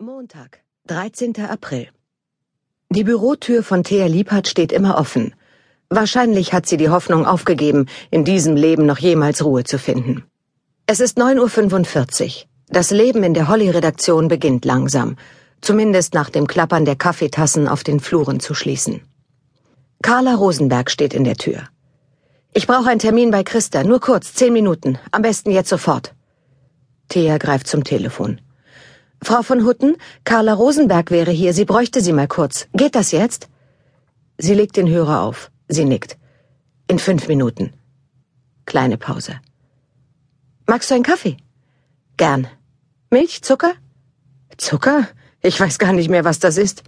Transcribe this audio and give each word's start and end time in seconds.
Montag, 0.00 0.60
13. 0.86 1.34
April. 1.50 1.88
Die 2.88 3.02
Bürotür 3.02 3.64
von 3.64 3.82
Thea 3.82 4.06
Liebhardt 4.06 4.46
steht 4.46 4.70
immer 4.70 4.96
offen. 4.96 5.34
Wahrscheinlich 5.88 6.52
hat 6.52 6.66
sie 6.66 6.76
die 6.76 6.88
Hoffnung 6.88 7.26
aufgegeben, 7.26 7.86
in 8.12 8.24
diesem 8.24 8.54
Leben 8.54 8.86
noch 8.86 8.98
jemals 8.98 9.44
Ruhe 9.44 9.64
zu 9.64 9.76
finden. 9.76 10.22
Es 10.86 11.00
ist 11.00 11.18
9.45 11.18 12.26
Uhr. 12.26 12.48
Das 12.68 12.92
Leben 12.92 13.24
in 13.24 13.34
der 13.34 13.48
Holly-Redaktion 13.48 14.28
beginnt 14.28 14.64
langsam, 14.64 15.16
zumindest 15.62 16.14
nach 16.14 16.30
dem 16.30 16.46
Klappern 16.46 16.84
der 16.84 16.94
Kaffeetassen 16.94 17.66
auf 17.66 17.82
den 17.82 17.98
Fluren 17.98 18.38
zu 18.38 18.54
schließen. 18.54 19.00
Carla 20.00 20.36
Rosenberg 20.36 20.92
steht 20.92 21.12
in 21.12 21.24
der 21.24 21.36
Tür. 21.36 21.64
Ich 22.54 22.68
brauche 22.68 22.88
einen 22.88 23.00
Termin 23.00 23.32
bei 23.32 23.42
Christa, 23.42 23.82
nur 23.82 23.98
kurz, 23.98 24.32
zehn 24.32 24.52
Minuten, 24.52 24.96
am 25.10 25.22
besten 25.22 25.50
jetzt 25.50 25.70
sofort. 25.70 26.14
Thea 27.08 27.38
greift 27.38 27.66
zum 27.66 27.82
Telefon. 27.82 28.40
Frau 29.22 29.42
von 29.42 29.64
Hutten, 29.64 29.96
Carla 30.24 30.54
Rosenberg 30.54 31.10
wäre 31.10 31.30
hier, 31.30 31.52
sie 31.52 31.64
bräuchte 31.64 32.00
Sie 32.00 32.12
mal 32.12 32.28
kurz. 32.28 32.68
Geht 32.72 32.94
das 32.94 33.12
jetzt? 33.12 33.48
Sie 34.38 34.54
legt 34.54 34.76
den 34.76 34.88
Hörer 34.88 35.22
auf. 35.22 35.50
Sie 35.68 35.84
nickt. 35.84 36.16
In 36.86 36.98
fünf 36.98 37.28
Minuten. 37.28 37.72
Kleine 38.64 38.96
Pause. 38.96 39.40
Magst 40.66 40.90
du 40.90 40.94
einen 40.94 41.04
Kaffee? 41.04 41.36
Gern. 42.16 42.46
Milch, 43.10 43.42
Zucker? 43.42 43.72
Zucker? 44.56 45.08
Ich 45.42 45.58
weiß 45.58 45.78
gar 45.78 45.92
nicht 45.92 46.10
mehr, 46.10 46.24
was 46.24 46.38
das 46.38 46.56
ist. 46.56 46.82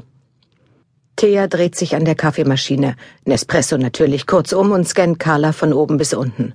Thea 1.17 1.49
dreht 1.49 1.77
sich 1.77 1.95
an 1.95 2.05
der 2.05 2.15
Kaffeemaschine, 2.15 2.97
Nespresso 3.25 3.77
natürlich, 3.77 4.27
kurz 4.27 4.53
um 4.53 4.71
und 4.73 4.89
scannt 4.89 5.19
Carla 5.19 5.53
von 5.53 5.73
oben 5.73 5.99
bis 5.99 6.15
unten. 6.15 6.55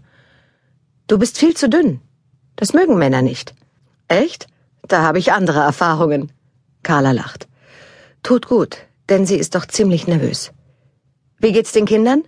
Du 1.07 1.19
bist 1.19 1.37
viel 1.37 1.55
zu 1.55 1.69
dünn. 1.69 2.01
Das 2.55 2.73
mögen 2.73 2.97
Männer 2.97 3.21
nicht. 3.21 3.53
Echt? 4.07 4.47
Da 4.87 5.01
habe 5.01 5.19
ich 5.19 5.31
andere 5.31 5.59
Erfahrungen. 5.59 6.31
Carla 6.83 7.11
lacht. 7.11 7.47
Tut 8.23 8.47
gut, 8.47 8.77
denn 9.09 9.25
sie 9.25 9.37
ist 9.37 9.55
doch 9.55 9.65
ziemlich 9.65 10.07
nervös. 10.07 10.51
Wie 11.39 11.51
geht's 11.51 11.71
den 11.71 11.85
Kindern? 11.85 12.23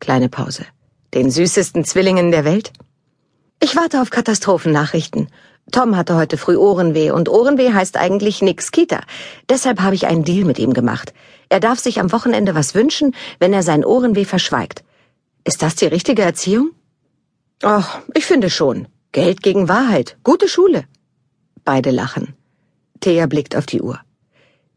Kleine 0.00 0.28
Pause. 0.28 0.66
Den 1.12 1.30
süßesten 1.30 1.84
Zwillingen 1.84 2.30
der 2.30 2.44
Welt? 2.44 2.72
Ich 3.60 3.76
warte 3.76 4.02
auf 4.02 4.10
Katastrophennachrichten. 4.10 5.28
Tom 5.72 5.96
hatte 5.96 6.16
heute 6.16 6.36
früh 6.36 6.56
Ohrenweh 6.56 7.10
und 7.10 7.28
Ohrenweh 7.28 7.72
heißt 7.72 7.96
eigentlich 7.96 8.42
nix 8.42 8.70
Kita. 8.70 9.00
Deshalb 9.48 9.80
habe 9.80 9.94
ich 9.94 10.06
einen 10.06 10.24
Deal 10.24 10.44
mit 10.44 10.58
ihm 10.58 10.72
gemacht. 10.74 11.14
Er 11.48 11.60
darf 11.60 11.78
sich 11.78 12.00
am 12.00 12.12
Wochenende 12.12 12.54
was 12.54 12.74
wünschen, 12.74 13.14
wenn 13.38 13.52
er 13.52 13.62
sein 13.62 13.84
Ohrenweh 13.84 14.24
verschweigt. 14.24 14.84
Ist 15.44 15.62
das 15.62 15.74
die 15.76 15.86
richtige 15.86 16.22
Erziehung? 16.22 16.72
Ach, 17.62 18.00
ich 18.14 18.26
finde 18.26 18.50
schon. 18.50 18.88
Geld 19.12 19.42
gegen 19.42 19.68
Wahrheit. 19.68 20.16
Gute 20.24 20.48
Schule. 20.48 20.84
Beide 21.64 21.90
lachen. 21.90 22.34
Thea 23.00 23.26
blickt 23.26 23.56
auf 23.56 23.66
die 23.66 23.80
Uhr. 23.80 23.98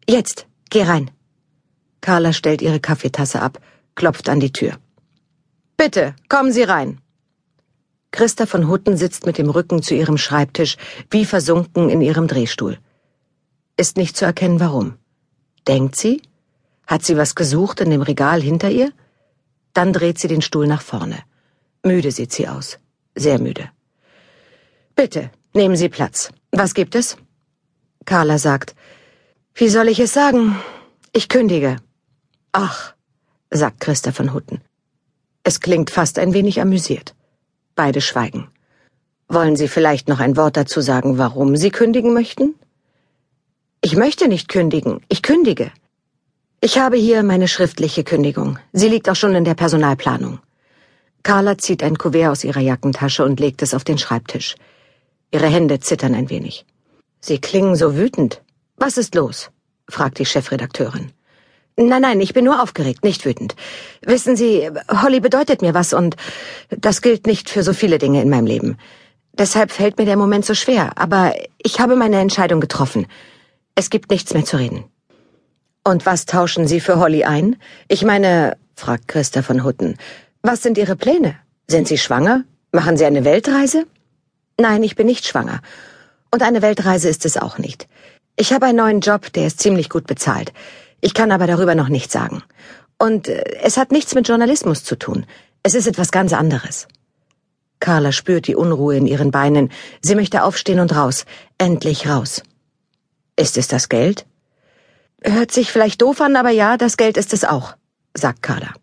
Jetzt, 0.09 0.47
geh 0.69 0.83
rein. 0.83 1.11
Carla 2.01 2.33
stellt 2.33 2.61
ihre 2.61 2.79
Kaffeetasse 2.79 3.41
ab, 3.41 3.59
klopft 3.95 4.29
an 4.29 4.39
die 4.39 4.51
Tür. 4.51 4.77
Bitte, 5.75 6.15
kommen 6.29 6.51
Sie 6.51 6.63
rein. 6.63 6.99
Christa 8.11 8.45
von 8.45 8.67
Hutten 8.67 8.97
sitzt 8.97 9.25
mit 9.25 9.37
dem 9.37 9.49
Rücken 9.49 9.83
zu 9.83 9.93
ihrem 9.93 10.17
Schreibtisch, 10.17 10.77
wie 11.11 11.25
versunken 11.25 11.89
in 11.89 12.01
ihrem 12.01 12.27
Drehstuhl. 12.27 12.77
Ist 13.75 13.97
nicht 13.97 14.15
zu 14.17 14.25
erkennen, 14.25 14.59
warum. 14.59 14.95
Denkt 15.67 15.95
sie? 15.95 16.21
Hat 16.87 17.03
sie 17.03 17.17
was 17.17 17.35
gesucht 17.35 17.81
in 17.81 17.89
dem 17.91 18.01
Regal 18.01 18.41
hinter 18.41 18.71
ihr? 18.71 18.91
Dann 19.73 19.93
dreht 19.93 20.17
sie 20.19 20.29
den 20.29 20.41
Stuhl 20.41 20.67
nach 20.67 20.81
vorne. 20.81 21.19
Müde 21.83 22.11
sieht 22.11 22.31
sie 22.31 22.47
aus. 22.47 22.79
Sehr 23.13 23.39
müde. 23.39 23.69
Bitte, 24.95 25.29
nehmen 25.53 25.75
Sie 25.75 25.89
Platz. 25.89 26.31
Was 26.51 26.73
gibt 26.73 26.95
es? 26.95 27.17
Carla 28.05 28.37
sagt, 28.37 28.73
wie 29.53 29.67
soll 29.67 29.89
ich 29.89 29.99
es 29.99 30.13
sagen? 30.13 30.55
Ich 31.11 31.27
kündige. 31.27 31.77
Ach, 32.51 32.93
sagt 33.51 33.81
Christa 33.81 34.11
von 34.11 34.33
Hutten. 34.33 34.61
Es 35.43 35.59
klingt 35.59 35.89
fast 35.89 36.17
ein 36.19 36.33
wenig 36.33 36.61
amüsiert. 36.61 37.15
Beide 37.75 38.01
schweigen. 38.01 38.47
Wollen 39.27 39.57
Sie 39.57 39.67
vielleicht 39.67 40.07
noch 40.07 40.19
ein 40.21 40.37
Wort 40.37 40.55
dazu 40.55 40.79
sagen, 40.79 41.17
warum 41.17 41.57
Sie 41.57 41.69
kündigen 41.69 42.13
möchten? 42.13 42.55
Ich 43.81 43.95
möchte 43.95 44.27
nicht 44.27 44.47
kündigen, 44.47 45.01
ich 45.09 45.21
kündige. 45.21 45.71
Ich 46.61 46.79
habe 46.79 46.97
hier 46.97 47.23
meine 47.23 47.47
schriftliche 47.47 48.03
Kündigung. 48.03 48.57
Sie 48.71 48.87
liegt 48.87 49.09
auch 49.09 49.15
schon 49.15 49.35
in 49.35 49.43
der 49.43 49.53
Personalplanung. 49.53 50.39
Carla 51.23 51.57
zieht 51.57 51.83
ein 51.83 51.97
Kuvert 51.97 52.31
aus 52.31 52.43
ihrer 52.45 52.61
Jackentasche 52.61 53.25
und 53.25 53.39
legt 53.39 53.61
es 53.61 53.73
auf 53.73 53.83
den 53.83 53.97
Schreibtisch. 53.97 54.55
Ihre 55.31 55.47
Hände 55.47 55.79
zittern 55.79 56.15
ein 56.15 56.29
wenig. 56.29 56.65
Sie 57.19 57.39
klingen 57.39 57.75
so 57.75 57.97
wütend. 57.97 58.41
Was 58.77 58.97
ist 58.97 59.15
los? 59.15 59.49
fragt 59.89 60.19
die 60.19 60.25
Chefredakteurin. 60.25 61.11
Nein, 61.77 62.01
nein, 62.01 62.21
ich 62.21 62.33
bin 62.33 62.45
nur 62.45 62.61
aufgeregt, 62.61 63.03
nicht 63.03 63.25
wütend. 63.25 63.55
Wissen 64.01 64.35
Sie, 64.35 64.69
Holly 64.89 65.19
bedeutet 65.19 65.61
mir 65.61 65.73
was 65.73 65.93
und 65.93 66.15
das 66.69 67.01
gilt 67.01 67.27
nicht 67.27 67.49
für 67.49 67.61
so 67.61 67.73
viele 67.73 67.99
Dinge 67.99 68.21
in 68.21 68.29
meinem 68.29 68.47
Leben. 68.47 68.77
Deshalb 69.33 69.71
fällt 69.71 69.97
mir 69.99 70.05
der 70.05 70.17
Moment 70.17 70.45
so 70.45 70.55
schwer, 70.55 70.97
aber 70.97 71.35
ich 71.61 71.79
habe 71.79 71.95
meine 71.95 72.19
Entscheidung 72.19 72.59
getroffen. 72.59 73.05
Es 73.75 73.91
gibt 73.91 74.09
nichts 74.09 74.33
mehr 74.33 74.43
zu 74.43 74.57
reden. 74.57 74.85
Und 75.83 76.05
was 76.05 76.25
tauschen 76.25 76.67
Sie 76.67 76.79
für 76.79 76.99
Holly 76.99 77.23
ein? 77.23 77.55
Ich 77.87 78.03
meine, 78.03 78.57
fragt 78.75 79.07
Christa 79.07 79.43
von 79.43 79.63
Hutten, 79.63 79.97
was 80.41 80.63
sind 80.63 80.77
Ihre 80.77 80.95
Pläne? 80.95 81.35
Sind 81.67 81.87
Sie 81.87 81.97
schwanger? 81.97 82.43
Machen 82.71 82.97
Sie 82.97 83.05
eine 83.05 83.23
Weltreise? 83.23 83.85
Nein, 84.59 84.83
ich 84.83 84.95
bin 84.95 85.07
nicht 85.07 85.25
schwanger. 85.25 85.61
Und 86.31 86.41
eine 86.41 86.61
Weltreise 86.61 87.09
ist 87.09 87.25
es 87.25 87.37
auch 87.37 87.57
nicht. 87.57 87.87
Ich 88.35 88.53
habe 88.53 88.65
einen 88.65 88.77
neuen 88.77 88.99
Job, 89.01 89.31
der 89.33 89.47
ist 89.47 89.59
ziemlich 89.59 89.89
gut 89.89 90.07
bezahlt. 90.07 90.53
Ich 91.01 91.13
kann 91.13 91.31
aber 91.31 91.47
darüber 91.47 91.75
noch 91.75 91.89
nichts 91.89 92.13
sagen. 92.13 92.43
Und 92.97 93.27
äh, 93.27 93.43
es 93.61 93.77
hat 93.77 93.91
nichts 93.91 94.15
mit 94.15 94.27
Journalismus 94.27 94.83
zu 94.83 94.97
tun. 94.97 95.25
Es 95.63 95.75
ist 95.75 95.87
etwas 95.87 96.11
ganz 96.11 96.33
anderes. 96.33 96.87
Carla 97.79 98.11
spürt 98.11 98.47
die 98.47 98.55
Unruhe 98.55 98.97
in 98.97 99.05
ihren 99.05 99.31
Beinen. 99.31 99.71
Sie 100.01 100.15
möchte 100.15 100.43
aufstehen 100.43 100.79
und 100.79 100.95
raus. 100.95 101.25
Endlich 101.57 102.07
raus. 102.07 102.41
Ist 103.35 103.57
es 103.57 103.67
das 103.67 103.89
Geld? 103.89 104.25
Hört 105.21 105.51
sich 105.51 105.71
vielleicht 105.71 106.01
doof 106.01 106.21
an, 106.21 106.35
aber 106.35 106.49
ja, 106.49 106.77
das 106.77 106.97
Geld 106.97 107.17
ist 107.17 107.33
es 107.33 107.43
auch, 107.43 107.75
sagt 108.13 108.41
Carla. 108.41 108.73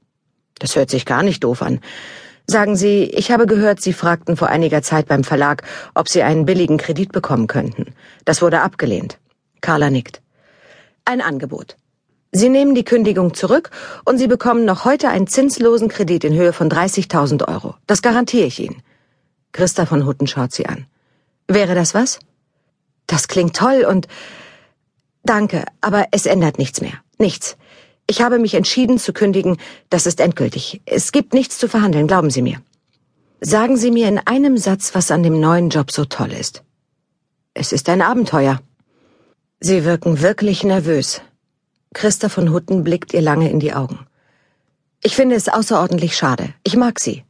Das 0.58 0.76
hört 0.76 0.90
sich 0.90 1.06
gar 1.06 1.22
nicht 1.22 1.42
doof 1.42 1.62
an. 1.62 1.80
Sagen 2.46 2.76
Sie, 2.76 3.04
ich 3.04 3.30
habe 3.30 3.46
gehört, 3.46 3.80
Sie 3.80 3.92
fragten 3.92 4.36
vor 4.36 4.48
einiger 4.48 4.82
Zeit 4.82 5.06
beim 5.06 5.24
Verlag, 5.24 5.62
ob 5.94 6.08
Sie 6.08 6.22
einen 6.22 6.44
billigen 6.44 6.76
Kredit 6.76 7.12
bekommen 7.12 7.46
könnten. 7.46 7.94
Das 8.24 8.42
wurde 8.42 8.60
abgelehnt. 8.60 9.18
Carla 9.60 9.90
nickt. 9.90 10.20
Ein 11.04 11.20
Angebot. 11.20 11.76
Sie 12.32 12.48
nehmen 12.48 12.74
die 12.74 12.84
Kündigung 12.84 13.32
zurück 13.32 13.70
und 14.04 14.18
Sie 14.18 14.26
bekommen 14.26 14.64
noch 14.64 14.84
heute 14.84 15.08
einen 15.08 15.26
zinslosen 15.26 15.88
Kredit 15.88 16.24
in 16.24 16.34
Höhe 16.34 16.52
von 16.52 16.68
30.000 16.68 17.48
Euro. 17.48 17.74
Das 17.86 18.02
garantiere 18.02 18.46
ich 18.46 18.58
Ihnen. 18.60 18.82
Christa 19.52 19.86
von 19.86 20.04
Hutten 20.04 20.26
schaut 20.26 20.52
sie 20.52 20.66
an. 20.66 20.86
Wäre 21.46 21.74
das 21.74 21.94
was? 21.94 22.18
Das 23.06 23.28
klingt 23.28 23.56
toll 23.56 23.86
und 23.88 24.08
Danke, 25.22 25.64
aber 25.80 26.08
es 26.10 26.26
ändert 26.26 26.58
nichts 26.58 26.82
mehr. 26.82 26.98
Nichts. 27.18 27.56
Ich 28.06 28.20
habe 28.20 28.38
mich 28.38 28.54
entschieden 28.54 28.98
zu 28.98 29.12
kündigen, 29.12 29.56
das 29.88 30.06
ist 30.06 30.20
endgültig. 30.20 30.82
Es 30.84 31.12
gibt 31.12 31.32
nichts 31.32 31.58
zu 31.58 31.68
verhandeln, 31.68 32.06
glauben 32.06 32.30
Sie 32.30 32.42
mir. 32.42 32.60
Sagen 33.40 33.76
Sie 33.76 33.90
mir 33.90 34.08
in 34.08 34.18
einem 34.18 34.56
Satz, 34.58 34.94
was 34.94 35.10
an 35.10 35.22
dem 35.22 35.40
neuen 35.40 35.70
Job 35.70 35.90
so 35.90 36.04
toll 36.04 36.32
ist. 36.32 36.62
Es 37.54 37.72
ist 37.72 37.88
ein 37.88 38.02
Abenteuer. 38.02 38.60
Sie 39.60 39.84
wirken 39.84 40.20
wirklich 40.20 40.64
nervös. 40.64 41.22
Christa 41.94 42.28
von 42.28 42.52
Hutten 42.52 42.84
blickt 42.84 43.14
ihr 43.14 43.22
lange 43.22 43.50
in 43.50 43.60
die 43.60 43.72
Augen. 43.72 44.00
Ich 45.02 45.14
finde 45.14 45.36
es 45.36 45.48
außerordentlich 45.48 46.16
schade. 46.16 46.52
Ich 46.64 46.76
mag 46.76 46.98
Sie. 46.98 47.24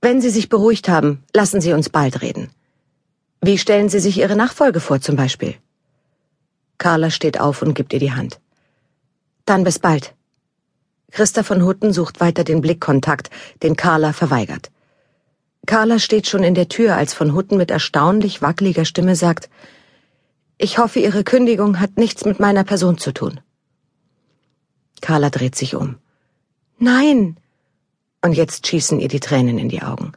Wenn 0.00 0.20
Sie 0.20 0.30
sich 0.30 0.48
beruhigt 0.48 0.88
haben, 0.88 1.22
lassen 1.32 1.60
Sie 1.60 1.72
uns 1.72 1.88
bald 1.88 2.22
reden. 2.22 2.50
Wie 3.40 3.58
stellen 3.58 3.88
Sie 3.88 4.00
sich 4.00 4.18
Ihre 4.18 4.36
Nachfolge 4.36 4.80
vor 4.80 5.00
zum 5.00 5.16
Beispiel? 5.16 5.54
Carla 6.78 7.10
steht 7.10 7.38
auf 7.38 7.62
und 7.62 7.74
gibt 7.74 7.92
ihr 7.92 8.00
die 8.00 8.12
Hand. 8.12 8.40
Dann 9.44 9.64
bis 9.64 9.78
bald. 9.78 10.14
Christa 11.10 11.42
von 11.42 11.62
Hutten 11.64 11.92
sucht 11.92 12.20
weiter 12.20 12.44
den 12.44 12.60
Blickkontakt, 12.60 13.30
den 13.62 13.76
Carla 13.76 14.12
verweigert. 14.12 14.70
Carla 15.66 15.98
steht 15.98 16.26
schon 16.26 16.42
in 16.42 16.54
der 16.54 16.68
Tür, 16.68 16.96
als 16.96 17.14
von 17.14 17.34
Hutten 17.34 17.56
mit 17.56 17.70
erstaunlich 17.70 18.42
wackeliger 18.42 18.84
Stimme 18.84 19.14
sagt, 19.14 19.48
ich 20.58 20.78
hoffe, 20.78 21.00
Ihre 21.00 21.24
Kündigung 21.24 21.80
hat 21.80 21.96
nichts 21.96 22.24
mit 22.24 22.38
meiner 22.38 22.64
Person 22.64 22.96
zu 22.96 23.12
tun. 23.12 23.40
Carla 25.00 25.30
dreht 25.30 25.56
sich 25.56 25.74
um. 25.74 25.96
Nein! 26.78 27.36
Und 28.22 28.34
jetzt 28.34 28.66
schießen 28.68 29.00
ihr 29.00 29.08
die 29.08 29.20
Tränen 29.20 29.58
in 29.58 29.68
die 29.68 29.82
Augen. 29.82 30.12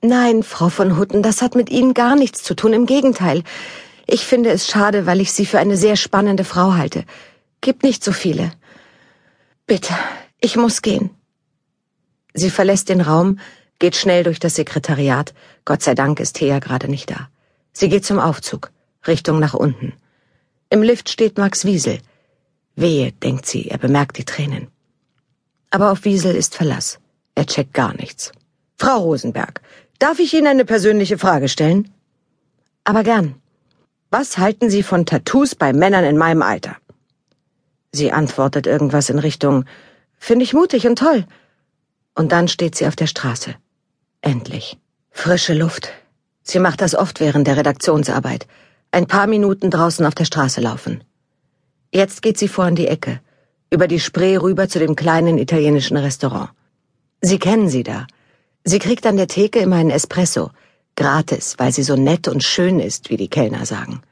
Nein, 0.00 0.42
Frau 0.42 0.70
von 0.70 0.96
Hutten, 0.96 1.22
das 1.22 1.42
hat 1.42 1.54
mit 1.54 1.70
Ihnen 1.70 1.92
gar 1.92 2.16
nichts 2.16 2.42
zu 2.42 2.54
tun, 2.54 2.72
im 2.72 2.86
Gegenteil. 2.86 3.42
Ich 4.06 4.24
finde 4.24 4.50
es 4.50 4.66
schade, 4.66 5.04
weil 5.04 5.20
ich 5.20 5.32
Sie 5.32 5.44
für 5.44 5.58
eine 5.58 5.76
sehr 5.76 5.96
spannende 5.96 6.44
Frau 6.44 6.72
halte. 6.74 7.04
Gibt 7.60 7.82
nicht 7.82 8.04
so 8.04 8.12
viele. 8.12 8.52
Bitte, 9.66 9.94
ich 10.40 10.56
muss 10.56 10.82
gehen. 10.82 11.10
Sie 12.34 12.50
verlässt 12.50 12.88
den 12.88 13.00
Raum, 13.00 13.38
geht 13.78 13.96
schnell 13.96 14.22
durch 14.22 14.38
das 14.38 14.54
Im 20.70 20.82
Lift 20.82 21.08
steht 21.08 21.38
Max 21.38 21.64
Wiesel. 21.64 21.98
Wehe, 22.76 23.12
denkt 23.12 23.46
sie, 23.46 23.68
er 23.68 23.78
bemerkt 23.78 24.18
die 24.18 24.24
Tränen. 24.24 24.68
Aber 25.70 25.90
auf 25.90 26.04
Wiesel 26.04 26.34
ist 26.34 26.54
Verlass. 26.54 26.98
Er 27.34 27.46
checkt 27.46 27.74
gar 27.74 27.94
nichts. 27.94 28.32
Frau 28.78 28.98
Rosenberg, 28.98 29.60
darf 29.98 30.18
ich 30.18 30.32
Ihnen 30.34 30.46
eine 30.46 30.64
persönliche 30.64 31.18
Frage 31.18 31.48
stellen? 31.48 31.90
Aber 32.84 33.02
gern. 33.02 33.34
Was 34.10 34.38
halten 34.38 34.70
Sie 34.70 34.82
von 34.82 35.04
Tattoos 35.04 35.54
bei 35.54 35.72
Männern 35.72 36.04
in 36.04 36.16
meinem 36.16 36.42
Alter? 36.42 36.76
Sie 37.92 38.12
antwortet 38.12 38.66
irgendwas 38.66 39.10
in 39.10 39.18
Richtung 39.18 39.64
Finde 40.18 40.44
ich 40.44 40.52
mutig 40.52 40.86
und 40.86 40.98
toll. 40.98 41.26
Und 42.14 42.32
dann 42.32 42.48
steht 42.48 42.74
sie 42.74 42.86
auf 42.86 42.96
der 42.96 43.06
Straße. 43.06 43.54
Endlich. 44.20 44.76
Frische 45.10 45.54
Luft. 45.54 45.90
Sie 46.42 46.58
macht 46.58 46.80
das 46.80 46.94
oft 46.94 47.20
während 47.20 47.46
der 47.46 47.56
Redaktionsarbeit 47.56 48.46
ein 48.90 49.06
paar 49.06 49.26
Minuten 49.26 49.70
draußen 49.70 50.04
auf 50.06 50.14
der 50.14 50.24
Straße 50.24 50.60
laufen. 50.60 51.04
Jetzt 51.92 52.22
geht 52.22 52.38
sie 52.38 52.48
vor 52.48 52.64
an 52.64 52.74
die 52.74 52.88
Ecke, 52.88 53.20
über 53.70 53.86
die 53.86 54.00
Spree 54.00 54.36
rüber 54.36 54.68
zu 54.68 54.78
dem 54.78 54.96
kleinen 54.96 55.38
italienischen 55.38 55.96
Restaurant. 55.96 56.50
Sie 57.20 57.38
kennen 57.38 57.68
sie 57.68 57.82
da. 57.82 58.06
Sie 58.64 58.78
kriegt 58.78 59.06
an 59.06 59.16
der 59.16 59.28
Theke 59.28 59.58
immer 59.58 59.76
einen 59.76 59.90
Espresso, 59.90 60.50
gratis, 60.96 61.54
weil 61.58 61.72
sie 61.72 61.82
so 61.82 61.96
nett 61.96 62.28
und 62.28 62.42
schön 62.42 62.80
ist, 62.80 63.10
wie 63.10 63.16
die 63.16 63.28
Kellner 63.28 63.66
sagen. 63.66 64.02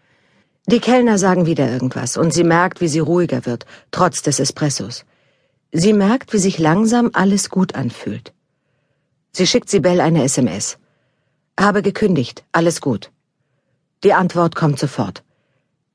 Die 0.69 0.81
Kellner 0.81 1.17
sagen 1.17 1.47
wieder 1.47 1.71
irgendwas 1.71 2.17
und 2.17 2.35
sie 2.35 2.43
merkt, 2.43 2.81
wie 2.81 2.89
sie 2.89 2.99
ruhiger 2.99 3.47
wird, 3.47 3.67
trotz 3.93 4.23
des 4.23 4.41
Espressos. 4.41 5.05
Sie 5.71 5.93
merkt, 5.93 6.33
wie 6.33 6.39
sich 6.39 6.59
langsam 6.59 7.11
alles 7.13 7.51
gut 7.51 7.77
anfühlt. 7.77 8.33
Sie 9.31 9.47
schickt 9.47 9.71
Sibel 9.71 10.01
eine 10.01 10.25
SMS. 10.25 10.79
Habe 11.59 11.83
gekündigt, 11.83 12.45
alles 12.51 12.81
gut. 12.81 13.13
Die 14.03 14.13
Antwort 14.13 14.57
kommt 14.57 14.81
sofort. 14.81 15.23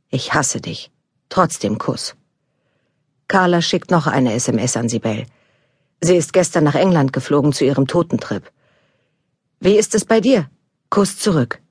Ich 0.09 0.33
hasse 0.33 0.61
dich. 0.61 0.89
Trotzdem 1.27 1.77
Kuss. 1.77 2.15
Carla 3.27 3.61
schickt 3.61 3.91
noch 3.91 4.07
eine 4.07 4.33
SMS 4.33 4.77
an 4.77 4.87
Sibel. 4.87 5.25
Sie 5.99 6.15
ist 6.15 6.31
gestern 6.31 6.63
nach 6.63 6.75
England 6.75 7.11
geflogen 7.11 7.51
zu 7.51 7.65
ihrem 7.65 7.87
Totentrip. 7.87 8.49
Wie 9.59 9.75
ist 9.75 9.95
es 9.95 10.05
bei 10.05 10.21
dir? 10.21 10.49
Kuss 10.89 11.17
zurück. 11.17 11.61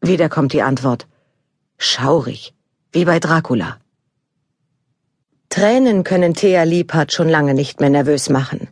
Wieder 0.00 0.28
kommt 0.28 0.52
die 0.52 0.62
Antwort. 0.62 1.06
Schaurig, 1.84 2.54
wie 2.92 3.04
bei 3.04 3.18
Dracula. 3.18 3.78
Tränen 5.48 6.04
können 6.04 6.32
Thea 6.32 6.62
Liebhardt 6.62 7.12
schon 7.12 7.28
lange 7.28 7.54
nicht 7.54 7.80
mehr 7.80 7.90
nervös 7.90 8.28
machen. 8.28 8.68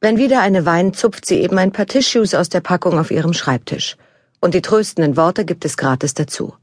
Wenn 0.00 0.16
wieder 0.16 0.40
eine 0.42 0.64
weint, 0.64 0.96
zupft 0.96 1.26
sie 1.26 1.40
eben 1.40 1.58
ein 1.58 1.72
paar 1.72 1.86
Tissues 1.86 2.34
aus 2.34 2.50
der 2.50 2.60
Packung 2.60 3.00
auf 3.00 3.10
ihrem 3.10 3.32
Schreibtisch 3.32 3.96
und 4.40 4.54
die 4.54 4.62
tröstenden 4.62 5.16
Worte 5.16 5.44
gibt 5.44 5.64
es 5.64 5.76
gratis 5.76 6.14
dazu. 6.14 6.54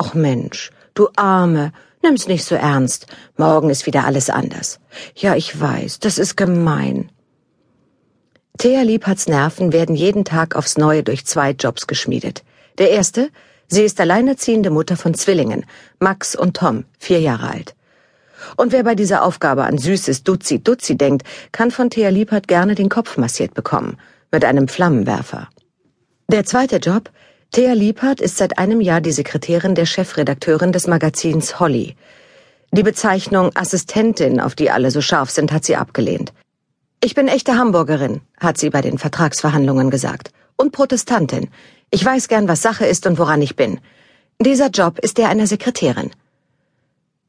Och 0.00 0.14
Mensch, 0.14 0.70
du 0.94 1.08
Arme, 1.16 1.72
nimm's 2.04 2.28
nicht 2.28 2.44
so 2.44 2.54
ernst. 2.54 3.08
Morgen 3.36 3.68
ist 3.68 3.84
wieder 3.84 4.04
alles 4.04 4.30
anders. 4.30 4.78
Ja, 5.16 5.34
ich 5.34 5.60
weiß, 5.60 5.98
das 5.98 6.18
ist 6.18 6.36
gemein. 6.36 7.10
Thea 8.58 8.82
Liebhards 8.82 9.26
Nerven 9.26 9.72
werden 9.72 9.96
jeden 9.96 10.24
Tag 10.24 10.54
aufs 10.54 10.78
Neue 10.78 11.02
durch 11.02 11.26
zwei 11.26 11.50
Jobs 11.50 11.88
geschmiedet. 11.88 12.44
Der 12.78 12.90
erste, 12.90 13.30
sie 13.72 13.84
ist 13.84 14.00
alleinerziehende 14.00 14.70
Mutter 14.70 14.96
von 14.96 15.14
Zwillingen, 15.14 15.64
Max 15.98 16.36
und 16.36 16.56
Tom, 16.58 16.84
vier 16.98 17.20
Jahre 17.20 17.48
alt. 17.48 17.74
Und 18.56 18.72
wer 18.72 18.82
bei 18.84 18.94
dieser 18.94 19.24
Aufgabe 19.24 19.64
an 19.64 19.78
süßes 19.78 20.24
Duzi 20.24 20.62
Duzi 20.62 20.96
denkt, 20.96 21.26
kann 21.52 21.70
von 21.70 21.88
Thea 21.88 22.10
Liebhardt 22.10 22.48
gerne 22.48 22.74
den 22.74 22.88
Kopf 22.88 23.16
massiert 23.16 23.54
bekommen, 23.54 23.96
mit 24.30 24.44
einem 24.44 24.68
Flammenwerfer. 24.68 25.48
Der 26.28 26.44
zweite 26.44 26.76
Job, 26.76 27.10
Thea 27.50 27.72
Liebhardt 27.72 28.20
ist 28.20 28.36
seit 28.36 28.58
einem 28.58 28.80
Jahr 28.80 29.00
die 29.00 29.12
Sekretärin 29.12 29.74
der 29.74 29.86
Chefredakteurin 29.86 30.72
des 30.72 30.86
Magazins 30.86 31.58
Holly. 31.58 31.96
Die 32.72 32.82
Bezeichnung 32.82 33.50
Assistentin, 33.54 34.40
auf 34.40 34.54
die 34.54 34.70
alle 34.70 34.90
so 34.90 35.00
scharf 35.00 35.30
sind, 35.30 35.50
hat 35.52 35.64
sie 35.64 35.76
abgelehnt. 35.76 36.32
Ich 37.02 37.14
bin 37.14 37.28
echte 37.28 37.56
Hamburgerin, 37.56 38.20
hat 38.38 38.58
sie 38.58 38.70
bei 38.70 38.80
den 38.80 38.98
Vertragsverhandlungen 38.98 39.90
gesagt. 39.90 40.30
Und 40.56 40.72
Protestantin. 40.72 41.48
Ich 41.94 42.02
weiß 42.02 42.28
gern, 42.28 42.48
was 42.48 42.62
Sache 42.62 42.86
ist 42.86 43.06
und 43.06 43.18
woran 43.18 43.42
ich 43.42 43.54
bin. 43.54 43.78
Dieser 44.40 44.70
Job 44.70 44.98
ist 44.98 45.18
der 45.18 45.28
einer 45.28 45.46
Sekretärin. 45.46 46.10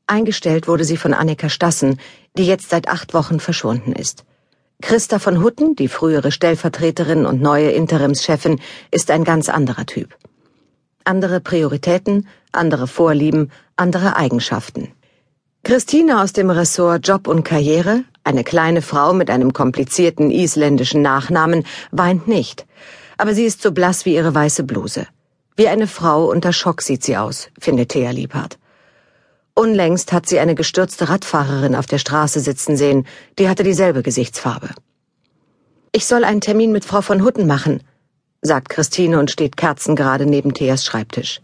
Eingestellt 0.07 0.69
wurde 0.69 0.85
sie 0.85 0.95
von 0.95 1.13
Annika 1.13 1.49
Stassen, 1.49 1.99
die 2.37 2.45
jetzt 2.45 2.69
seit 2.69 2.87
acht 2.87 3.13
Wochen 3.13 3.41
verschwunden 3.41 3.91
ist. 3.91 4.23
Christa 4.81 5.19
von 5.19 5.43
Hutten, 5.43 5.75
die 5.75 5.89
frühere 5.89 6.31
Stellvertreterin 6.31 7.25
und 7.25 7.41
neue 7.41 7.71
Interimschefin, 7.71 8.61
ist 8.89 9.11
ein 9.11 9.25
ganz 9.25 9.49
anderer 9.49 9.85
Typ. 9.85 10.15
Andere 11.03 11.41
Prioritäten, 11.41 12.29
andere 12.53 12.87
Vorlieben, 12.87 13.51
andere 13.75 14.15
Eigenschaften. 14.15 14.93
Christine 15.63 16.21
aus 16.21 16.31
dem 16.31 16.49
Ressort 16.49 17.05
Job 17.05 17.27
und 17.27 17.43
Karriere, 17.43 18.05
eine 18.23 18.45
kleine 18.45 18.81
Frau 18.81 19.11
mit 19.11 19.29
einem 19.29 19.51
komplizierten 19.51 20.31
isländischen 20.31 21.01
Nachnamen, 21.01 21.65
weint 21.91 22.29
nicht. 22.29 22.65
Aber 23.17 23.33
sie 23.33 23.45
ist 23.45 23.61
so 23.61 23.71
blass 23.71 24.05
wie 24.05 24.15
ihre 24.15 24.33
weiße 24.33 24.63
Bluse. 24.63 25.07
Wie 25.55 25.67
eine 25.67 25.87
Frau 25.87 26.25
unter 26.25 26.51
Schock 26.51 26.81
sieht 26.81 27.03
sie 27.03 27.17
aus, 27.17 27.49
findet 27.59 27.89
Thea 27.89 28.11
Liebhardt. 28.11 28.57
Unlängst 29.55 30.11
hat 30.11 30.27
sie 30.27 30.39
eine 30.39 30.55
gestürzte 30.55 31.09
Radfahrerin 31.09 31.75
auf 31.75 31.85
der 31.85 31.99
Straße 31.99 32.39
sitzen 32.39 32.75
sehen, 32.75 33.05
die 33.37 33.47
hatte 33.47 33.63
dieselbe 33.63 34.01
Gesichtsfarbe. 34.01 34.69
Ich 35.91 36.07
soll 36.07 36.23
einen 36.23 36.41
Termin 36.41 36.71
mit 36.71 36.85
Frau 36.85 37.01
von 37.01 37.23
Hutten 37.23 37.45
machen, 37.45 37.83
sagt 38.41 38.69
Christine 38.69 39.19
und 39.19 39.29
steht 39.29 39.55
kerzengerade 39.55 40.25
neben 40.25 40.55
Theas 40.55 40.83
Schreibtisch. 40.83 41.39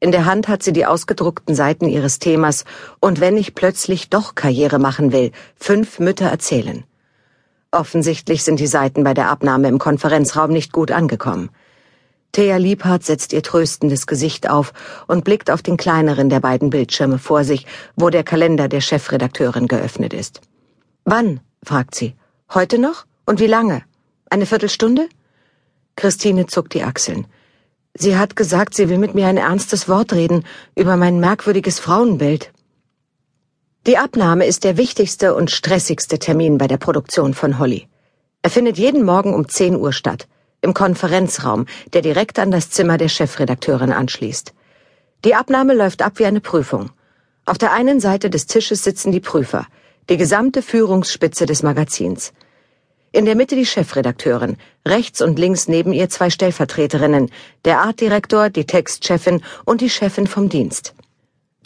In 0.00 0.12
der 0.12 0.24
Hand 0.24 0.48
hat 0.48 0.62
sie 0.62 0.72
die 0.72 0.86
ausgedruckten 0.86 1.54
Seiten 1.54 1.88
ihres 1.88 2.18
Themas 2.18 2.64
und 3.00 3.20
wenn 3.20 3.36
ich 3.36 3.54
plötzlich 3.54 4.08
doch 4.08 4.34
Karriere 4.34 4.78
machen 4.78 5.12
will, 5.12 5.30
fünf 5.56 5.98
Mütter 5.98 6.26
erzählen. 6.26 6.84
Offensichtlich 7.76 8.42
sind 8.42 8.58
die 8.58 8.66
Seiten 8.66 9.04
bei 9.04 9.12
der 9.12 9.28
Abnahme 9.28 9.68
im 9.68 9.78
Konferenzraum 9.78 10.50
nicht 10.50 10.72
gut 10.72 10.90
angekommen. 10.90 11.50
Thea 12.32 12.56
Liebhardt 12.56 13.04
setzt 13.04 13.34
ihr 13.34 13.42
tröstendes 13.42 14.06
Gesicht 14.06 14.48
auf 14.48 14.72
und 15.08 15.24
blickt 15.24 15.50
auf 15.50 15.60
den 15.60 15.76
kleineren 15.76 16.30
der 16.30 16.40
beiden 16.40 16.70
Bildschirme 16.70 17.18
vor 17.18 17.44
sich, 17.44 17.66
wo 17.94 18.08
der 18.08 18.24
Kalender 18.24 18.68
der 18.68 18.80
Chefredakteurin 18.80 19.68
geöffnet 19.68 20.14
ist. 20.14 20.40
Wann? 21.04 21.40
fragt 21.62 21.94
sie. 21.94 22.14
Heute 22.54 22.78
noch? 22.78 23.04
Und 23.26 23.40
wie 23.40 23.46
lange? 23.46 23.82
Eine 24.30 24.46
Viertelstunde? 24.46 25.10
Christine 25.96 26.46
zuckt 26.46 26.72
die 26.72 26.82
Achseln. 26.82 27.26
Sie 27.92 28.16
hat 28.16 28.36
gesagt, 28.36 28.72
sie 28.72 28.88
will 28.88 28.98
mit 28.98 29.14
mir 29.14 29.26
ein 29.26 29.36
ernstes 29.36 29.86
Wort 29.86 30.14
reden 30.14 30.44
über 30.76 30.96
mein 30.96 31.20
merkwürdiges 31.20 31.78
Frauenbild. 31.78 32.52
Die 33.86 33.98
Abnahme 33.98 34.46
ist 34.46 34.64
der 34.64 34.76
wichtigste 34.76 35.32
und 35.36 35.48
stressigste 35.52 36.18
Termin 36.18 36.58
bei 36.58 36.66
der 36.66 36.76
Produktion 36.76 37.34
von 37.34 37.60
Holly. 37.60 37.86
Er 38.42 38.50
findet 38.50 38.78
jeden 38.78 39.04
Morgen 39.04 39.32
um 39.32 39.48
10 39.48 39.76
Uhr 39.76 39.92
statt 39.92 40.26
im 40.60 40.74
Konferenzraum, 40.74 41.66
der 41.92 42.02
direkt 42.02 42.40
an 42.40 42.50
das 42.50 42.70
Zimmer 42.70 42.98
der 42.98 43.08
Chefredakteurin 43.08 43.92
anschließt. 43.92 44.52
Die 45.24 45.36
Abnahme 45.36 45.72
läuft 45.72 46.02
ab 46.02 46.14
wie 46.16 46.26
eine 46.26 46.40
Prüfung. 46.40 46.90
Auf 47.44 47.58
der 47.58 47.72
einen 47.72 48.00
Seite 48.00 48.28
des 48.28 48.46
Tisches 48.46 48.82
sitzen 48.82 49.12
die 49.12 49.20
Prüfer, 49.20 49.68
die 50.08 50.16
gesamte 50.16 50.62
Führungsspitze 50.62 51.46
des 51.46 51.62
Magazins. 51.62 52.32
In 53.12 53.24
der 53.24 53.36
Mitte 53.36 53.54
die 53.54 53.66
Chefredakteurin, 53.66 54.56
rechts 54.84 55.22
und 55.22 55.38
links 55.38 55.68
neben 55.68 55.92
ihr 55.92 56.08
zwei 56.08 56.30
Stellvertreterinnen, 56.30 57.30
der 57.64 57.82
Artdirektor, 57.82 58.50
die 58.50 58.66
Textchefin 58.66 59.44
und 59.64 59.80
die 59.80 59.90
Chefin 59.90 60.26
vom 60.26 60.48
Dienst. 60.48 60.95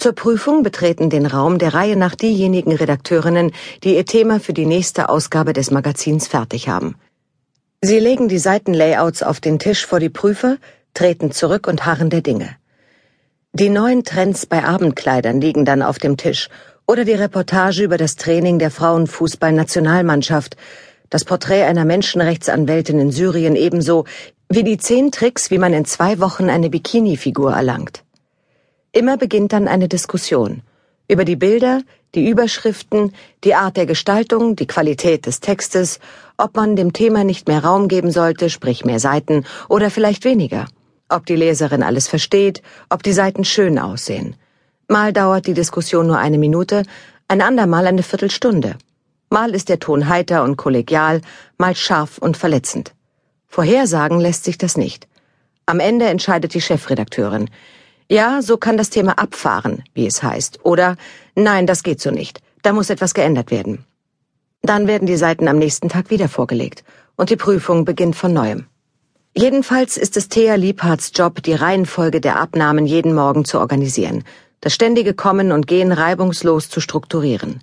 Zur 0.00 0.14
Prüfung 0.14 0.62
betreten 0.62 1.10
den 1.10 1.26
Raum 1.26 1.58
der 1.58 1.74
Reihe 1.74 1.94
nach 1.94 2.14
diejenigen 2.14 2.72
Redakteurinnen, 2.72 3.52
die 3.84 3.96
ihr 3.96 4.06
Thema 4.06 4.40
für 4.40 4.54
die 4.54 4.64
nächste 4.64 5.10
Ausgabe 5.10 5.52
des 5.52 5.70
Magazins 5.70 6.26
fertig 6.26 6.70
haben. 6.70 6.94
Sie 7.82 7.98
legen 7.98 8.26
die 8.26 8.38
Seitenlayouts 8.38 9.22
auf 9.22 9.40
den 9.40 9.58
Tisch 9.58 9.84
vor 9.84 10.00
die 10.00 10.08
Prüfer, 10.08 10.56
treten 10.94 11.32
zurück 11.32 11.66
und 11.66 11.84
harren 11.84 12.08
der 12.08 12.22
Dinge. 12.22 12.48
Die 13.52 13.68
neuen 13.68 14.02
Trends 14.02 14.46
bei 14.46 14.64
Abendkleidern 14.64 15.38
liegen 15.38 15.66
dann 15.66 15.82
auf 15.82 15.98
dem 15.98 16.16
Tisch 16.16 16.48
oder 16.86 17.04
die 17.04 17.12
Reportage 17.12 17.82
über 17.82 17.98
das 17.98 18.16
Training 18.16 18.58
der 18.58 18.70
Frauenfußballnationalmannschaft, 18.70 20.56
das 21.10 21.26
Porträt 21.26 21.64
einer 21.64 21.84
Menschenrechtsanwältin 21.84 22.98
in 22.98 23.12
Syrien 23.12 23.54
ebenso 23.54 24.06
wie 24.48 24.64
die 24.64 24.78
zehn 24.78 25.12
Tricks, 25.12 25.50
wie 25.50 25.58
man 25.58 25.74
in 25.74 25.84
zwei 25.84 26.20
Wochen 26.20 26.48
eine 26.48 26.70
Bikini-Figur 26.70 27.52
erlangt. 27.52 28.02
Immer 28.92 29.16
beginnt 29.16 29.52
dann 29.52 29.68
eine 29.68 29.88
Diskussion 29.88 30.62
über 31.10 31.24
die 31.24 31.36
Bilder, 31.36 31.82
die 32.14 32.28
Überschriften, 32.28 33.12
die 33.42 33.54
Art 33.54 33.76
der 33.76 33.86
Gestaltung, 33.86 34.54
die 34.54 34.66
Qualität 34.66 35.26
des 35.26 35.40
Textes, 35.40 35.98
ob 36.36 36.56
man 36.56 36.76
dem 36.76 36.92
Thema 36.92 37.24
nicht 37.24 37.48
mehr 37.48 37.64
Raum 37.64 37.88
geben 37.88 38.12
sollte, 38.12 38.48
sprich 38.48 38.84
mehr 38.84 39.00
Seiten 39.00 39.44
oder 39.68 39.90
vielleicht 39.90 40.24
weniger, 40.24 40.66
ob 41.08 41.26
die 41.26 41.34
Leserin 41.36 41.82
alles 41.82 42.06
versteht, 42.06 42.62
ob 42.88 43.02
die 43.02 43.12
Seiten 43.12 43.44
schön 43.44 43.78
aussehen. 43.78 44.36
Mal 44.86 45.12
dauert 45.12 45.46
die 45.46 45.54
Diskussion 45.54 46.06
nur 46.06 46.18
eine 46.18 46.38
Minute, 46.38 46.84
ein 47.28 47.42
andermal 47.42 47.86
eine 47.86 48.02
Viertelstunde. 48.04 48.76
Mal 49.28 49.54
ist 49.54 49.68
der 49.68 49.78
Ton 49.78 50.08
heiter 50.08 50.42
und 50.42 50.56
kollegial, 50.56 51.20
mal 51.58 51.76
scharf 51.76 52.18
und 52.18 52.36
verletzend. 52.36 52.92
Vorhersagen 53.46 54.20
lässt 54.20 54.44
sich 54.44 54.58
das 54.58 54.76
nicht. 54.76 55.06
Am 55.66 55.78
Ende 55.78 56.06
entscheidet 56.06 56.54
die 56.54 56.60
Chefredakteurin. 56.60 57.50
Ja, 58.10 58.42
so 58.42 58.56
kann 58.56 58.76
das 58.76 58.90
Thema 58.90 59.12
abfahren, 59.20 59.84
wie 59.94 60.04
es 60.04 60.20
heißt. 60.20 60.64
Oder 60.64 60.96
nein, 61.36 61.68
das 61.68 61.84
geht 61.84 62.00
so 62.00 62.10
nicht. 62.10 62.40
Da 62.62 62.72
muss 62.72 62.90
etwas 62.90 63.14
geändert 63.14 63.52
werden. 63.52 63.84
Dann 64.62 64.88
werden 64.88 65.06
die 65.06 65.16
Seiten 65.16 65.46
am 65.46 65.58
nächsten 65.58 65.88
Tag 65.88 66.10
wieder 66.10 66.28
vorgelegt 66.28 66.82
und 67.14 67.30
die 67.30 67.36
Prüfung 67.36 67.84
beginnt 67.84 68.16
von 68.16 68.32
neuem. 68.32 68.66
Jedenfalls 69.36 69.96
ist 69.96 70.16
es 70.16 70.28
Thea 70.28 70.56
Liebhards 70.56 71.12
Job, 71.14 71.40
die 71.44 71.54
Reihenfolge 71.54 72.20
der 72.20 72.40
Abnahmen 72.40 72.84
jeden 72.84 73.14
Morgen 73.14 73.44
zu 73.44 73.60
organisieren, 73.60 74.24
das 74.60 74.74
ständige 74.74 75.14
Kommen 75.14 75.52
und 75.52 75.68
Gehen 75.68 75.92
reibungslos 75.92 76.68
zu 76.68 76.80
strukturieren. 76.80 77.62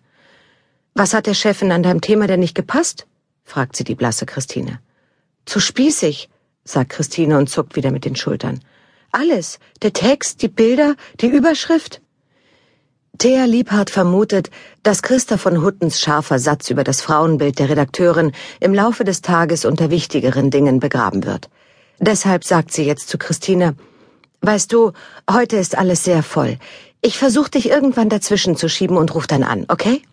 Was 0.93 1.13
hat 1.13 1.27
der 1.27 1.33
Chefin 1.33 1.73
an 1.73 1.83
deinem 1.83 1.99
Thema 1.99 2.25
denn 2.25 2.39
nicht 2.39 2.55
gepasst? 2.55 3.05
fragt 3.43 3.75
sie 3.75 3.83
die 3.83 3.95
blasse 3.95 4.25
Christine. 4.25 4.79
Zu 5.45 5.59
spießig, 5.59 6.29
sagt 6.63 6.91
Christine 6.91 7.37
und 7.37 7.49
zuckt 7.49 7.75
wieder 7.75 7.91
mit 7.91 8.05
den 8.05 8.15
Schultern. 8.15 8.61
Alles, 9.11 9.59
der 9.81 9.93
Text, 9.93 10.41
die 10.41 10.47
Bilder, 10.47 10.95
die 11.21 11.27
Überschrift. 11.27 12.01
Thea 13.17 13.45
Liebhardt 13.45 13.89
vermutet, 13.89 14.51
dass 14.83 15.01
Christa 15.01 15.37
von 15.37 15.63
Huttens 15.63 15.99
scharfer 15.99 16.37
Satz 16.37 16.69
über 16.69 16.83
das 16.83 17.01
Frauenbild 17.01 17.57
der 17.57 17.69
Redakteurin 17.69 18.31
im 18.59 18.73
Laufe 18.73 19.03
des 19.03 19.21
Tages 19.21 19.65
unter 19.65 19.89
wichtigeren 19.89 20.51
Dingen 20.51 20.79
begraben 20.79 21.25
wird. 21.25 21.49
Deshalb 21.99 22.43
sagt 22.43 22.71
sie 22.71 22.83
jetzt 22.83 23.09
zu 23.09 23.17
Christine, 23.17 23.75
Weißt 24.41 24.71
du, 24.71 24.91
heute 25.31 25.57
ist 25.57 25.75
alles 25.75 26.03
sehr 26.03 26.21
voll. 26.21 26.59
Ich 27.01 27.17
versuche 27.17 27.49
dich 27.51 27.69
irgendwann 27.69 28.09
dazwischen 28.09 28.55
zu 28.55 28.69
schieben 28.69 28.97
und 28.97 29.15
ruf 29.15 29.25
dann 29.25 29.43
an, 29.43 29.65
okay? 29.67 30.03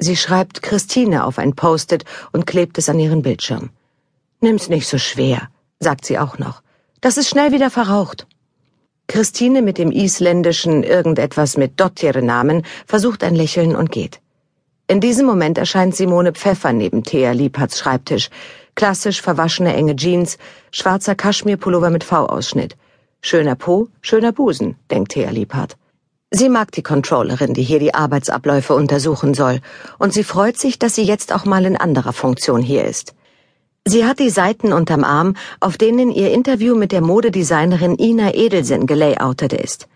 Sie 0.00 0.16
schreibt 0.16 0.62
Christine 0.62 1.24
auf 1.24 1.38
ein 1.38 1.54
Post-it 1.54 2.04
und 2.32 2.46
klebt 2.46 2.76
es 2.78 2.88
an 2.88 2.98
ihren 2.98 3.22
Bildschirm. 3.22 3.70
Nimm's 4.40 4.68
nicht 4.68 4.88
so 4.88 4.98
schwer, 4.98 5.48
sagt 5.78 6.04
sie 6.04 6.18
auch 6.18 6.38
noch. 6.38 6.62
Das 7.02 7.16
ist 7.16 7.28
schnell 7.28 7.50
wieder 7.50 7.68
verraucht. 7.68 8.28
Christine 9.08 9.60
mit 9.60 9.76
dem 9.76 9.90
isländischen 9.90 10.84
irgendetwas 10.84 11.56
mit 11.56 11.80
Dottir-Namen 11.80 12.62
versucht 12.86 13.24
ein 13.24 13.34
Lächeln 13.34 13.74
und 13.74 13.90
geht. 13.90 14.20
In 14.86 15.00
diesem 15.00 15.26
Moment 15.26 15.58
erscheint 15.58 15.96
Simone 15.96 16.32
Pfeffer 16.32 16.72
neben 16.72 17.02
Thea 17.02 17.32
Liebhards 17.32 17.80
Schreibtisch. 17.80 18.30
Klassisch 18.76 19.20
verwaschene 19.20 19.74
enge 19.74 19.96
Jeans, 19.96 20.38
schwarzer 20.70 21.16
Kaschmirpullover 21.16 21.90
mit 21.90 22.04
V-Ausschnitt. 22.04 22.76
Schöner 23.20 23.56
Po, 23.56 23.88
schöner 24.00 24.30
Busen, 24.30 24.76
denkt 24.88 25.10
Thea 25.10 25.30
Liebhardt. 25.30 25.76
Sie 26.30 26.48
mag 26.48 26.70
die 26.70 26.84
Controllerin, 26.84 27.52
die 27.52 27.64
hier 27.64 27.80
die 27.80 27.94
Arbeitsabläufe 27.94 28.76
untersuchen 28.76 29.34
soll, 29.34 29.60
und 29.98 30.14
sie 30.14 30.22
freut 30.22 30.56
sich, 30.56 30.78
dass 30.78 30.94
sie 30.94 31.02
jetzt 31.02 31.34
auch 31.34 31.46
mal 31.46 31.64
in 31.66 31.76
anderer 31.76 32.12
Funktion 32.12 32.62
hier 32.62 32.84
ist. 32.84 33.12
Sie 33.84 34.04
hat 34.06 34.20
die 34.20 34.30
Seiten 34.30 34.72
unterm 34.72 35.02
Arm, 35.02 35.34
auf 35.58 35.76
denen 35.76 36.12
ihr 36.12 36.30
Interview 36.30 36.76
mit 36.76 36.92
der 36.92 37.00
Modedesignerin 37.00 37.98
Ina 37.98 38.32
Edelsen 38.32 38.86
gelayoutet 38.86 39.52
ist. 39.52 39.88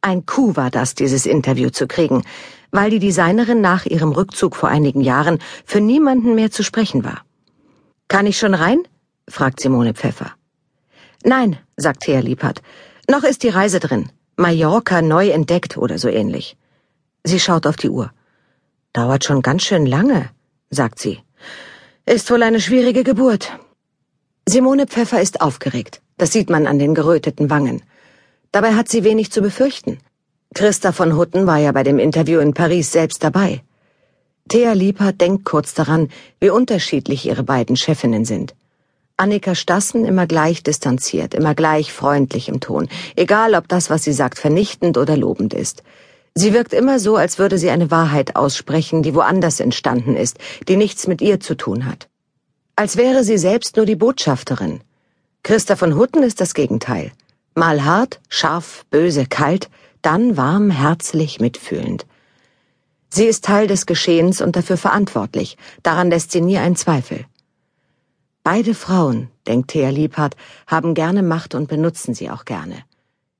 Ein 0.00 0.26
Coup 0.26 0.56
war 0.56 0.70
das, 0.70 0.94
dieses 0.94 1.26
Interview 1.26 1.70
zu 1.70 1.86
kriegen, 1.86 2.24
weil 2.72 2.90
die 2.90 2.98
Designerin 2.98 3.60
nach 3.60 3.86
ihrem 3.86 4.10
Rückzug 4.10 4.56
vor 4.56 4.68
einigen 4.68 5.00
Jahren 5.00 5.38
für 5.64 5.80
niemanden 5.80 6.34
mehr 6.34 6.50
zu 6.50 6.64
sprechen 6.64 7.04
war. 7.04 7.20
Kann 8.08 8.26
ich 8.26 8.36
schon 8.38 8.54
rein? 8.54 8.80
fragt 9.28 9.60
Simone 9.60 9.94
Pfeffer. 9.94 10.32
Nein, 11.22 11.58
sagt 11.76 12.00
Thea 12.00 12.20
Liebhardt. 12.20 12.62
Noch 13.08 13.22
ist 13.22 13.44
die 13.44 13.48
Reise 13.50 13.78
drin. 13.78 14.10
Mallorca 14.36 15.02
neu 15.02 15.28
entdeckt 15.30 15.76
oder 15.76 15.98
so 15.98 16.08
ähnlich. 16.08 16.56
Sie 17.22 17.38
schaut 17.38 17.66
auf 17.66 17.76
die 17.76 17.90
Uhr. 17.90 18.10
Dauert 18.92 19.24
schon 19.24 19.42
ganz 19.42 19.62
schön 19.62 19.86
lange, 19.86 20.30
sagt 20.70 20.98
sie. 20.98 21.20
Ist 22.10 22.28
wohl 22.32 22.42
eine 22.42 22.60
schwierige 22.60 23.04
Geburt. 23.04 23.52
Simone 24.44 24.88
Pfeffer 24.88 25.22
ist 25.22 25.40
aufgeregt. 25.40 26.02
Das 26.16 26.32
sieht 26.32 26.50
man 26.50 26.66
an 26.66 26.80
den 26.80 26.92
geröteten 26.92 27.50
Wangen. 27.50 27.82
Dabei 28.50 28.74
hat 28.74 28.88
sie 28.88 29.04
wenig 29.04 29.30
zu 29.30 29.40
befürchten. 29.42 29.98
Christa 30.52 30.90
von 30.90 31.16
Hutten 31.16 31.46
war 31.46 31.58
ja 31.58 31.70
bei 31.70 31.84
dem 31.84 32.00
Interview 32.00 32.40
in 32.40 32.52
Paris 32.52 32.90
selbst 32.90 33.22
dabei. 33.22 33.62
Thea 34.48 34.72
Liebhardt 34.72 35.20
denkt 35.20 35.44
kurz 35.44 35.72
daran, 35.72 36.08
wie 36.40 36.50
unterschiedlich 36.50 37.26
ihre 37.26 37.44
beiden 37.44 37.76
Chefinnen 37.76 38.24
sind. 38.24 38.56
Annika 39.16 39.54
Stassen 39.54 40.04
immer 40.04 40.26
gleich 40.26 40.64
distanziert, 40.64 41.32
immer 41.32 41.54
gleich 41.54 41.92
freundlich 41.92 42.48
im 42.48 42.58
Ton, 42.58 42.88
egal 43.14 43.54
ob 43.54 43.68
das, 43.68 43.88
was 43.88 44.02
sie 44.02 44.12
sagt, 44.12 44.36
vernichtend 44.36 44.98
oder 44.98 45.16
lobend 45.16 45.54
ist. 45.54 45.84
Sie 46.34 46.54
wirkt 46.54 46.72
immer 46.72 46.98
so, 46.98 47.16
als 47.16 47.38
würde 47.38 47.58
sie 47.58 47.70
eine 47.70 47.90
Wahrheit 47.90 48.36
aussprechen, 48.36 49.02
die 49.02 49.14
woanders 49.14 49.60
entstanden 49.60 50.16
ist, 50.16 50.38
die 50.68 50.76
nichts 50.76 51.06
mit 51.06 51.20
ihr 51.20 51.40
zu 51.40 51.56
tun 51.56 51.86
hat. 51.86 52.08
Als 52.76 52.96
wäre 52.96 53.24
sie 53.24 53.38
selbst 53.38 53.76
nur 53.76 53.86
die 53.86 53.96
Botschafterin. 53.96 54.80
Christa 55.42 55.76
von 55.76 55.96
Hutten 55.96 56.22
ist 56.22 56.40
das 56.40 56.54
Gegenteil. 56.54 57.12
Mal 57.54 57.84
hart, 57.84 58.20
scharf, 58.28 58.84
böse, 58.90 59.26
kalt, 59.26 59.68
dann 60.02 60.36
warm, 60.36 60.70
herzlich, 60.70 61.40
mitfühlend. 61.40 62.06
Sie 63.08 63.24
ist 63.24 63.44
Teil 63.44 63.66
des 63.66 63.86
Geschehens 63.86 64.40
und 64.40 64.54
dafür 64.54 64.76
verantwortlich, 64.76 65.56
daran 65.82 66.10
lässt 66.10 66.30
sie 66.30 66.40
nie 66.40 66.58
einen 66.58 66.76
Zweifel. 66.76 67.26
Beide 68.44 68.74
Frauen, 68.74 69.28
denkt 69.46 69.72
Thea 69.72 69.90
Liebhardt, 69.90 70.36
haben 70.66 70.94
gerne 70.94 71.22
Macht 71.22 71.54
und 71.54 71.68
benutzen 71.68 72.14
sie 72.14 72.30
auch 72.30 72.44
gerne. 72.44 72.76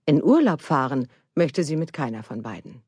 In 0.07 0.23
Urlaub 0.23 0.61
fahren 0.61 1.07
möchte 1.41 1.65
sie 1.65 1.77
mit 1.77 1.95
keiner 1.95 2.23
von 2.23 2.43
beiden. 2.43 2.83